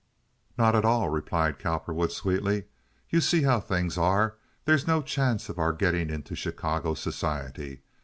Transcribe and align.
"Not 0.57 0.73
at 0.75 0.83
all," 0.83 1.09
replied 1.09 1.59
Cowperwood, 1.59 2.11
sweetly. 2.11 2.63
"You 3.11 3.21
see 3.21 3.43
how 3.43 3.59
things 3.59 3.99
are. 3.99 4.35
There's 4.65 4.87
no 4.87 5.03
chance 5.03 5.47
of 5.47 5.59
our 5.59 5.73
getting 5.73 6.09
into 6.09 6.33
Chicago 6.33 6.95
society. 6.95 7.83